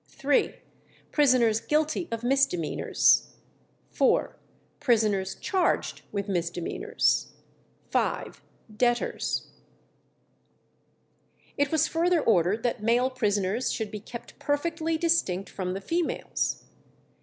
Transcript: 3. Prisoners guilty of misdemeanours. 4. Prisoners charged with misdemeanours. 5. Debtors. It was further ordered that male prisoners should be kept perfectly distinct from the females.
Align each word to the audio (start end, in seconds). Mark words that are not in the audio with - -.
3. 0.07 0.55
Prisoners 1.11 1.59
guilty 1.59 2.07
of 2.09 2.23
misdemeanours. 2.23 3.35
4. 3.91 4.35
Prisoners 4.79 5.35
charged 5.35 6.01
with 6.11 6.27
misdemeanours. 6.27 7.33
5. 7.91 8.41
Debtors. 8.75 9.49
It 11.55 11.71
was 11.71 11.87
further 11.87 12.19
ordered 12.21 12.63
that 12.63 12.81
male 12.81 13.11
prisoners 13.11 13.71
should 13.71 13.91
be 13.91 13.99
kept 13.99 14.39
perfectly 14.39 14.97
distinct 14.97 15.51
from 15.51 15.73
the 15.75 15.81
females. 15.81 16.63